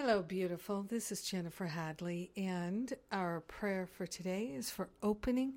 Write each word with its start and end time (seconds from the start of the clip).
Hello, 0.00 0.22
beautiful. 0.22 0.84
This 0.84 1.10
is 1.10 1.22
Jennifer 1.22 1.66
Hadley, 1.66 2.30
and 2.36 2.92
our 3.10 3.40
prayer 3.40 3.84
for 3.84 4.06
today 4.06 4.52
is 4.54 4.70
for 4.70 4.90
opening 5.02 5.54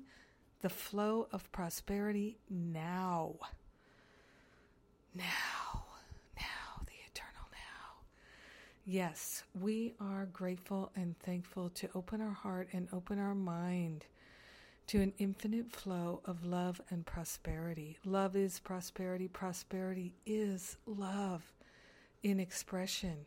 the 0.62 0.68
flow 0.68 1.28
of 1.30 1.52
prosperity 1.52 2.38
now. 2.50 3.36
Now, 5.14 5.84
now, 6.36 6.82
the 6.86 6.98
eternal 7.06 7.46
now. 7.52 8.02
Yes, 8.84 9.44
we 9.60 9.94
are 10.00 10.26
grateful 10.26 10.90
and 10.96 11.16
thankful 11.20 11.68
to 11.76 11.88
open 11.94 12.20
our 12.20 12.32
heart 12.32 12.66
and 12.72 12.88
open 12.92 13.20
our 13.20 13.36
mind 13.36 14.06
to 14.88 15.00
an 15.00 15.12
infinite 15.18 15.70
flow 15.70 16.20
of 16.24 16.44
love 16.44 16.80
and 16.90 17.06
prosperity. 17.06 17.96
Love 18.04 18.34
is 18.34 18.58
prosperity, 18.58 19.28
prosperity 19.28 20.16
is 20.26 20.78
love 20.84 21.52
in 22.24 22.40
expression 22.40 23.26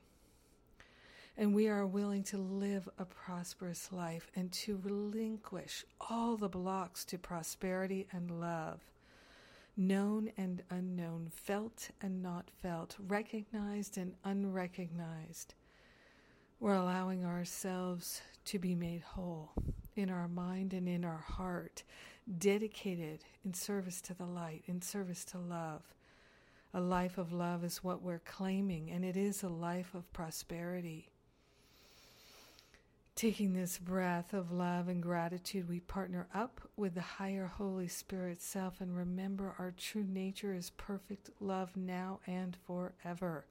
and 1.37 1.53
we 1.53 1.67
are 1.67 1.85
willing 1.85 2.23
to 2.23 2.37
live 2.37 2.87
a 2.97 3.05
prosperous 3.05 3.91
life 3.91 4.31
and 4.35 4.51
to 4.51 4.79
relinquish 4.83 5.83
all 5.99 6.37
the 6.37 6.47
blocks 6.47 7.03
to 7.05 7.17
prosperity 7.17 8.07
and 8.11 8.39
love, 8.39 8.79
known 9.75 10.31
and 10.37 10.63
unknown, 10.69 11.29
felt 11.29 11.89
and 12.01 12.21
not 12.21 12.49
felt, 12.61 12.95
recognized 13.07 13.97
and 13.97 14.13
unrecognized. 14.23 15.55
We're 16.61 16.75
allowing 16.75 17.25
ourselves 17.25 18.21
to 18.45 18.59
be 18.59 18.75
made 18.75 19.01
whole 19.01 19.51
in 19.95 20.09
our 20.09 20.29
mind 20.29 20.73
and 20.73 20.87
in 20.87 21.03
our 21.03 21.23
heart, 21.27 21.83
dedicated 22.37 23.25
in 23.43 23.53
service 23.53 23.99
to 24.01 24.13
the 24.13 24.25
light, 24.25 24.63
in 24.67 24.81
service 24.81 25.25
to 25.25 25.37
love. 25.37 25.81
A 26.73 26.79
life 26.79 27.17
of 27.17 27.33
love 27.33 27.63
is 27.63 27.83
what 27.83 28.01
we're 28.01 28.19
claiming, 28.19 28.89
and 28.89 29.03
it 29.03 29.17
is 29.17 29.43
a 29.43 29.49
life 29.49 29.93
of 29.93 30.11
prosperity. 30.13 31.09
Taking 33.25 33.53
this 33.53 33.79
breath 33.79 34.35
of 34.35 34.51
love 34.51 34.87
and 34.87 35.01
gratitude, 35.01 35.67
we 35.67 35.79
partner 35.79 36.27
up 36.31 36.61
with 36.77 36.93
the 36.93 37.01
higher 37.01 37.47
Holy 37.47 37.87
Spirit 37.87 38.39
self 38.39 38.81
and 38.81 38.95
remember 38.95 39.55
our 39.57 39.73
true 39.75 40.05
nature 40.07 40.53
is 40.53 40.69
perfect 40.77 41.31
love 41.39 41.75
now 41.75 42.19
and 42.27 42.55
forever. 42.67 43.47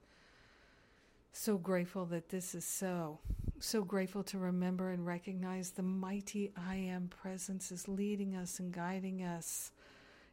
So 1.33 1.59
grateful 1.59 2.07
that 2.07 2.29
this 2.29 2.55
is 2.55 2.65
so. 2.65 3.19
So 3.59 3.83
grateful 3.83 4.23
to 4.23 4.39
remember 4.39 4.93
and 4.93 5.05
recognize 5.05 5.71
the 5.71 5.83
mighty 5.83 6.53
I 6.57 6.77
Am 6.77 7.09
presence 7.09 7.73
is 7.73 7.89
leading 7.89 8.37
us 8.37 8.61
and 8.61 8.71
guiding 8.71 9.25
us. 9.25 9.73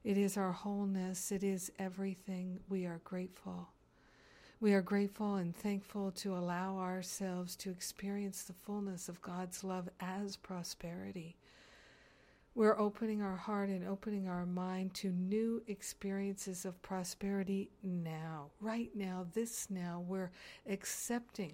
It 0.04 0.20
is 0.20 0.38
our 0.38 0.52
wholeness, 0.52 1.32
it 1.32 1.44
is 1.44 1.72
everything. 1.80 2.60
We 2.70 2.86
are 2.86 3.02
grateful. 3.04 3.70
We 4.62 4.74
are 4.74 4.82
grateful 4.84 5.38
and 5.38 5.56
thankful 5.56 6.12
to 6.18 6.38
allow 6.38 6.78
ourselves 6.78 7.56
to 7.56 7.72
experience 7.72 8.44
the 8.44 8.54
fullness 8.54 9.10
of 9.10 9.20
God's 9.24 9.64
love 9.64 9.90
as 10.00 10.38
prosperity. 10.38 11.36
We're 12.54 12.78
opening 12.78 13.24
our 13.24 13.38
heart 13.38 13.70
and 13.70 13.88
opening 13.88 14.28
our 14.28 14.46
mind 14.46 14.94
to 14.96 15.10
new 15.10 15.64
experiences 15.66 16.64
of 16.64 16.80
prosperity 16.84 17.72
now. 17.82 18.52
Right 18.60 18.92
now, 18.94 19.26
this 19.34 19.68
now, 19.72 20.06
we're 20.08 20.30
accepting 20.70 21.54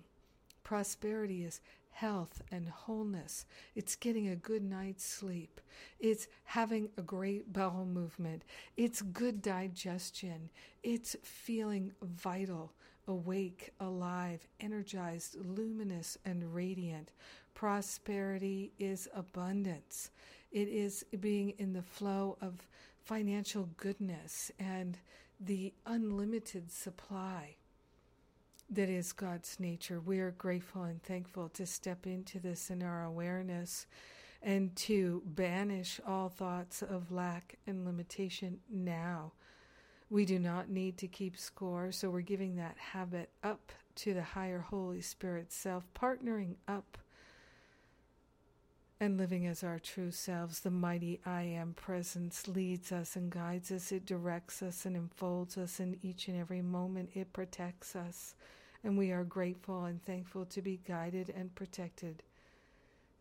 prosperity 0.65 1.45
is 1.45 1.61
health 1.91 2.41
and 2.51 2.67
wholeness. 2.67 3.45
It's 3.73 3.95
getting 3.95 4.27
a 4.27 4.35
good 4.35 4.63
night's 4.63 5.05
sleep. 5.05 5.61
It's 6.01 6.27
having 6.43 6.89
a 6.97 7.01
great 7.01 7.53
bowel 7.53 7.85
movement. 7.85 8.43
It's 8.75 9.01
good 9.01 9.41
digestion. 9.41 10.49
It's 10.83 11.15
feeling 11.23 11.93
vital 12.01 12.73
awake, 13.07 13.71
alive, 13.79 14.47
energized, 14.59 15.35
luminous, 15.43 16.17
and 16.25 16.53
radiant. 16.53 17.11
Prosperity 17.53 18.71
is 18.77 19.07
abundance. 19.15 20.11
It 20.51 20.67
is 20.67 21.05
being 21.19 21.53
in 21.57 21.73
the 21.73 21.81
flow 21.81 22.37
of 22.41 22.67
financial 23.03 23.69
goodness 23.77 24.51
and 24.59 24.97
the 25.39 25.73
unlimited 25.85 26.71
supply 26.71 27.55
that 28.69 28.89
is 28.89 29.13
God's 29.13 29.59
nature. 29.59 29.99
We 29.99 30.19
are 30.19 30.31
grateful 30.31 30.83
and 30.83 31.01
thankful 31.01 31.49
to 31.49 31.65
step 31.65 32.05
into 32.05 32.39
this 32.39 32.69
in 32.69 32.83
our 32.83 33.03
awareness 33.03 33.85
and 34.41 34.75
to 34.75 35.23
banish 35.25 35.99
all 36.05 36.29
thoughts 36.29 36.81
of 36.81 37.11
lack 37.11 37.57
and 37.65 37.85
limitation 37.85 38.59
now 38.69 39.31
we 40.09 40.25
do 40.25 40.39
not 40.39 40.69
need 40.69 40.97
to 40.97 41.07
keep 41.07 41.37
score, 41.37 41.91
so 41.91 42.09
we're 42.09 42.21
giving 42.21 42.55
that 42.55 42.77
habit 42.77 43.29
up 43.43 43.71
to 43.95 44.13
the 44.13 44.23
higher 44.23 44.59
Holy 44.59 45.01
Spirit 45.01 45.51
self, 45.51 45.83
partnering 45.93 46.55
up 46.67 46.97
and 48.99 49.17
living 49.17 49.45
as 49.45 49.63
our 49.63 49.79
true 49.79 50.11
selves. 50.11 50.61
The 50.61 50.71
mighty 50.71 51.19
I 51.25 51.41
Am 51.43 51.73
presence 51.73 52.47
leads 52.47 52.91
us 52.91 53.15
and 53.15 53.29
guides 53.29 53.71
us, 53.71 53.91
it 53.91 54.05
directs 54.05 54.61
us 54.61 54.85
and 54.85 54.95
enfolds 54.95 55.57
us 55.57 55.79
in 55.79 55.97
each 56.01 56.27
and 56.27 56.39
every 56.39 56.61
moment, 56.61 57.09
it 57.13 57.33
protects 57.33 57.95
us. 57.95 58.35
And 58.83 58.97
we 58.97 59.11
are 59.11 59.23
grateful 59.23 59.85
and 59.85 60.03
thankful 60.03 60.45
to 60.45 60.61
be 60.61 60.79
guided 60.87 61.29
and 61.35 61.53
protected 61.53 62.23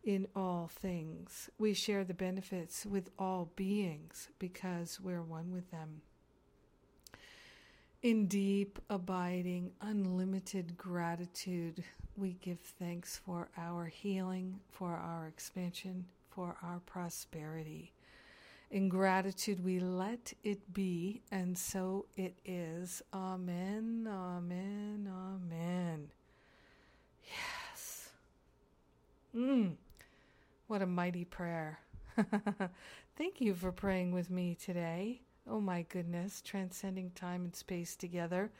in 0.03 0.27
all 0.35 0.69
things. 0.73 1.49
We 1.57 1.73
share 1.73 2.05
the 2.05 2.13
benefits 2.13 2.85
with 2.85 3.09
all 3.19 3.51
beings 3.55 4.29
because 4.39 5.01
we're 5.01 5.23
one 5.23 5.51
with 5.51 5.69
them. 5.71 6.01
In 8.07 8.27
deep, 8.27 8.79
abiding, 8.89 9.73
unlimited 9.81 10.77
gratitude, 10.77 11.83
we 12.15 12.37
give 12.39 12.61
thanks 12.79 13.17
for 13.17 13.49
our 13.57 13.87
healing, 13.87 14.61
for 14.71 14.91
our 14.91 15.27
expansion, 15.27 16.05
for 16.29 16.55
our 16.63 16.79
prosperity. 16.85 17.91
In 18.71 18.87
gratitude, 18.87 19.61
we 19.61 19.81
let 19.81 20.31
it 20.41 20.73
be, 20.73 21.21
and 21.33 21.57
so 21.57 22.05
it 22.15 22.37
is. 22.45 23.01
Amen, 23.13 24.07
amen, 24.09 25.11
amen. 25.13 26.07
Yes. 27.25 28.11
Mm, 29.35 29.73
what 30.67 30.81
a 30.81 30.85
mighty 30.85 31.25
prayer. 31.25 31.79
Thank 33.17 33.41
you 33.41 33.53
for 33.53 33.73
praying 33.73 34.13
with 34.13 34.29
me 34.29 34.55
today. 34.55 35.19
Oh 35.49 35.61
my 35.61 35.83
goodness, 35.83 36.41
transcending 36.41 37.11
time 37.11 37.45
and 37.45 37.55
space 37.55 37.95
together 37.95 38.51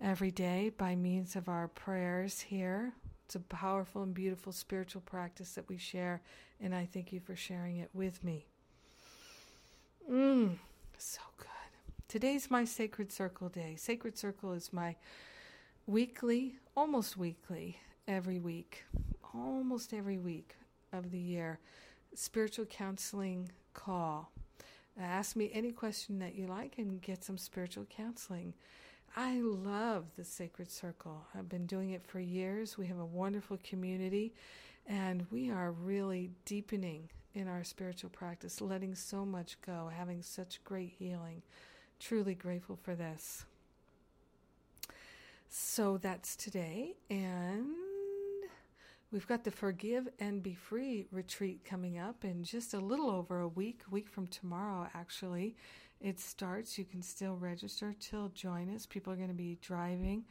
every 0.00 0.30
day 0.30 0.70
by 0.76 0.94
means 0.94 1.36
of 1.36 1.48
our 1.48 1.68
prayers 1.68 2.40
here. 2.40 2.92
It's 3.24 3.34
a 3.34 3.40
powerful 3.40 4.02
and 4.02 4.12
beautiful 4.12 4.52
spiritual 4.52 5.00
practice 5.02 5.52
that 5.54 5.68
we 5.68 5.78
share, 5.78 6.20
and 6.60 6.74
I 6.74 6.86
thank 6.92 7.12
you 7.12 7.20
for 7.20 7.34
sharing 7.34 7.78
it 7.78 7.88
with 7.94 8.22
me. 8.22 8.46
Mmm, 10.10 10.56
so 10.98 11.20
good. 11.38 11.48
Today's 12.08 12.50
my 12.50 12.64
Sacred 12.64 13.10
Circle 13.10 13.48
day. 13.48 13.76
Sacred 13.76 14.18
Circle 14.18 14.52
is 14.52 14.70
my 14.70 14.96
weekly, 15.86 16.56
almost 16.76 17.16
weekly, 17.16 17.78
every 18.06 18.38
week, 18.38 18.84
almost 19.34 19.94
every 19.94 20.18
week 20.18 20.56
of 20.92 21.10
the 21.10 21.18
year, 21.18 21.58
spiritual 22.14 22.66
counseling 22.66 23.50
call 23.72 24.30
Ask 25.00 25.36
me 25.36 25.50
any 25.54 25.70
question 25.70 26.18
that 26.18 26.34
you 26.34 26.46
like 26.46 26.74
and 26.78 27.00
get 27.00 27.22
some 27.22 27.38
spiritual 27.38 27.84
counseling. 27.84 28.54
I 29.16 29.40
love 29.40 30.06
the 30.16 30.24
Sacred 30.24 30.70
Circle. 30.70 31.24
I've 31.34 31.48
been 31.48 31.66
doing 31.66 31.90
it 31.90 32.04
for 32.04 32.18
years. 32.20 32.76
We 32.76 32.86
have 32.88 32.98
a 32.98 33.04
wonderful 33.04 33.58
community, 33.62 34.34
and 34.86 35.26
we 35.30 35.50
are 35.50 35.70
really 35.70 36.30
deepening 36.44 37.08
in 37.34 37.46
our 37.46 37.62
spiritual 37.62 38.10
practice, 38.10 38.60
letting 38.60 38.94
so 38.94 39.24
much 39.24 39.60
go, 39.64 39.90
having 39.96 40.22
such 40.22 40.62
great 40.64 40.92
healing. 40.98 41.42
Truly 42.00 42.34
grateful 42.34 42.78
for 42.82 42.94
this. 42.94 43.44
So 45.48 45.96
that's 45.96 46.36
today, 46.36 46.96
and 47.08 47.66
We've 49.10 49.26
got 49.26 49.42
the 49.42 49.50
Forgive 49.50 50.06
and 50.20 50.42
Be 50.42 50.52
Free 50.52 51.06
retreat 51.10 51.64
coming 51.64 51.98
up 51.98 52.26
in 52.26 52.44
just 52.44 52.74
a 52.74 52.78
little 52.78 53.08
over 53.08 53.40
a 53.40 53.48
week, 53.48 53.80
week 53.90 54.06
from 54.06 54.26
tomorrow, 54.26 54.86
actually. 54.92 55.56
It 55.98 56.20
starts. 56.20 56.76
You 56.76 56.84
can 56.84 57.00
still 57.00 57.34
register 57.36 57.94
till 57.98 58.28
join 58.28 58.68
us. 58.74 58.84
People 58.84 59.10
are 59.10 59.16
going 59.16 59.28
to 59.28 59.34
be 59.34 59.56
driving 59.62 60.26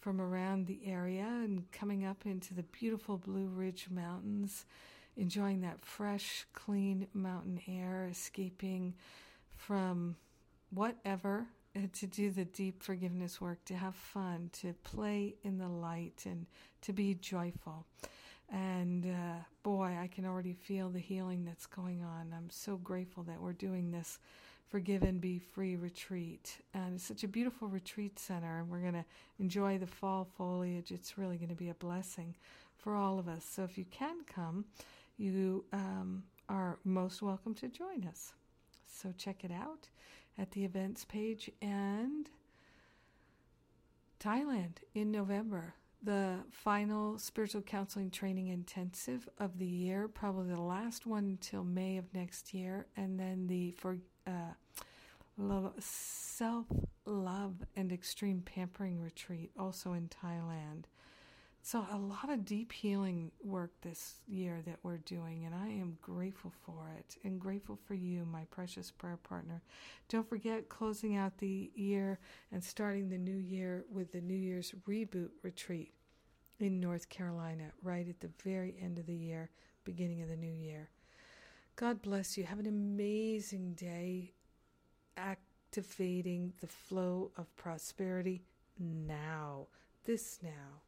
from 0.00 0.20
around 0.20 0.66
the 0.66 0.80
area 0.84 1.24
and 1.24 1.70
coming 1.72 2.04
up 2.04 2.26
into 2.26 2.52
the 2.52 2.62
beautiful 2.64 3.16
Blue 3.16 3.46
Ridge 3.46 3.88
Mountains, 3.90 4.66
enjoying 5.16 5.62
that 5.62 5.82
fresh, 5.82 6.46
clean 6.52 7.06
mountain 7.14 7.58
air, 7.66 8.06
escaping 8.10 8.92
from 9.56 10.16
whatever 10.68 11.46
to 11.92 12.06
do 12.06 12.30
the 12.30 12.44
deep 12.44 12.82
forgiveness 12.82 13.40
work, 13.40 13.64
to 13.66 13.74
have 13.74 13.94
fun, 13.94 14.50
to 14.52 14.74
play 14.84 15.34
in 15.44 15.58
the 15.58 15.68
light, 15.68 16.22
and 16.26 16.46
to 16.82 16.92
be 16.92 17.14
joyful. 17.14 17.86
And 18.52 19.06
uh, 19.06 19.44
boy, 19.62 19.96
I 20.00 20.08
can 20.08 20.24
already 20.24 20.54
feel 20.54 20.88
the 20.88 20.98
healing 20.98 21.44
that's 21.44 21.66
going 21.66 22.02
on. 22.02 22.34
I'm 22.36 22.50
so 22.50 22.76
grateful 22.76 23.22
that 23.24 23.40
we're 23.40 23.52
doing 23.52 23.90
this 23.90 24.18
Forgive 24.68 25.02
and 25.02 25.20
Be 25.20 25.38
Free 25.38 25.76
retreat. 25.76 26.58
And 26.74 26.94
it's 26.94 27.04
such 27.04 27.24
a 27.24 27.28
beautiful 27.28 27.68
retreat 27.68 28.18
center, 28.18 28.58
and 28.58 28.68
we're 28.68 28.80
going 28.80 28.94
to 28.94 29.04
enjoy 29.38 29.78
the 29.78 29.86
fall 29.86 30.28
foliage. 30.36 30.90
It's 30.90 31.18
really 31.18 31.36
going 31.36 31.48
to 31.50 31.54
be 31.54 31.70
a 31.70 31.74
blessing 31.74 32.34
for 32.76 32.94
all 32.94 33.18
of 33.18 33.28
us. 33.28 33.44
So 33.44 33.62
if 33.62 33.76
you 33.78 33.84
can 33.90 34.16
come, 34.32 34.64
you 35.16 35.64
um, 35.72 36.24
are 36.48 36.78
most 36.84 37.22
welcome 37.22 37.54
to 37.54 37.68
join 37.68 38.04
us. 38.08 38.32
So 38.92 39.12
check 39.16 39.44
it 39.44 39.52
out 39.52 39.88
at 40.38 40.52
the 40.52 40.64
events 40.64 41.04
page 41.04 41.50
and 41.60 42.30
Thailand 44.18 44.76
in 44.94 45.10
November. 45.10 45.74
The 46.02 46.38
final 46.50 47.18
spiritual 47.18 47.60
counseling 47.60 48.10
training 48.10 48.48
intensive 48.48 49.28
of 49.38 49.58
the 49.58 49.66
year, 49.66 50.08
probably 50.08 50.54
the 50.54 50.60
last 50.60 51.06
one 51.06 51.24
until 51.24 51.62
May 51.62 51.98
of 51.98 52.14
next 52.14 52.54
year, 52.54 52.86
and 52.96 53.20
then 53.20 53.46
the 53.46 53.72
for 53.72 53.98
uh, 54.26 54.54
self 55.78 56.66
love 57.04 57.56
and 57.76 57.92
extreme 57.92 58.40
pampering 58.40 59.00
retreat 59.00 59.50
also 59.58 59.92
in 59.92 60.08
Thailand. 60.08 60.84
So, 61.62 61.86
a 61.92 61.96
lot 61.96 62.30
of 62.30 62.46
deep 62.46 62.72
healing 62.72 63.30
work 63.44 63.70
this 63.82 64.14
year 64.26 64.62
that 64.64 64.78
we're 64.82 64.96
doing, 64.96 65.44
and 65.44 65.54
I 65.54 65.68
am 65.68 65.98
grateful 66.00 66.52
for 66.64 66.90
it 66.98 67.18
and 67.22 67.38
grateful 67.38 67.78
for 67.86 67.94
you, 67.94 68.24
my 68.24 68.44
precious 68.50 68.90
prayer 68.90 69.18
partner. 69.18 69.60
Don't 70.08 70.28
forget 70.28 70.70
closing 70.70 71.16
out 71.16 71.36
the 71.36 71.70
year 71.74 72.18
and 72.50 72.64
starting 72.64 73.10
the 73.10 73.18
new 73.18 73.36
year 73.36 73.84
with 73.92 74.10
the 74.10 74.22
New 74.22 74.34
Year's 74.34 74.74
Reboot 74.88 75.28
Retreat 75.42 75.92
in 76.58 76.80
North 76.80 77.10
Carolina, 77.10 77.72
right 77.82 78.08
at 78.08 78.20
the 78.20 78.30
very 78.42 78.74
end 78.80 78.98
of 78.98 79.06
the 79.06 79.14
year, 79.14 79.50
beginning 79.84 80.22
of 80.22 80.28
the 80.28 80.36
new 80.36 80.52
year. 80.52 80.88
God 81.76 82.00
bless 82.00 82.38
you. 82.38 82.44
Have 82.44 82.58
an 82.58 82.66
amazing 82.66 83.74
day 83.74 84.32
activating 85.16 86.54
the 86.60 86.66
flow 86.66 87.32
of 87.36 87.54
prosperity 87.56 88.44
now, 88.78 89.66
this 90.04 90.38
now. 90.42 90.80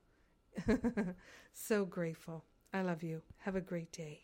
so 1.52 1.84
grateful. 1.84 2.44
I 2.72 2.82
love 2.82 3.02
you. 3.02 3.22
Have 3.38 3.56
a 3.56 3.60
great 3.60 3.92
day. 3.92 4.22